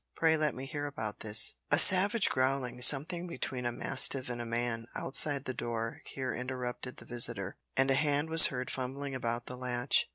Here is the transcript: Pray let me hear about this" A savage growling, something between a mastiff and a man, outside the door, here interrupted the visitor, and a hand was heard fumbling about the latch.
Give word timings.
Pray 0.15 0.35
let 0.35 0.55
me 0.55 0.65
hear 0.65 0.87
about 0.87 1.19
this" 1.19 1.57
A 1.69 1.77
savage 1.77 2.31
growling, 2.31 2.81
something 2.81 3.27
between 3.27 3.67
a 3.67 3.71
mastiff 3.71 4.29
and 4.31 4.41
a 4.41 4.47
man, 4.47 4.87
outside 4.95 5.45
the 5.45 5.53
door, 5.53 6.01
here 6.05 6.33
interrupted 6.33 6.97
the 6.97 7.05
visitor, 7.05 7.55
and 7.77 7.91
a 7.91 7.93
hand 7.93 8.27
was 8.27 8.47
heard 8.47 8.71
fumbling 8.71 9.13
about 9.13 9.45
the 9.45 9.55
latch. 9.57 10.07